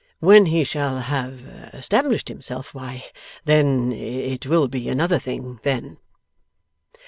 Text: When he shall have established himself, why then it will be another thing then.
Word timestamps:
When 0.19 0.47
he 0.47 0.63
shall 0.63 0.97
have 0.97 1.45
established 1.75 2.27
himself, 2.27 2.73
why 2.73 3.03
then 3.45 3.91
it 3.91 4.47
will 4.47 4.67
be 4.67 4.89
another 4.89 5.19
thing 5.19 5.59
then. 5.61 5.99